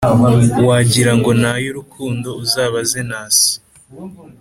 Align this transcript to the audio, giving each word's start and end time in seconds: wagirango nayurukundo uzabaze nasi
wagirango 0.67 1.29
nayurukundo 1.41 2.29
uzabaze 2.43 2.99
nasi 3.09 3.51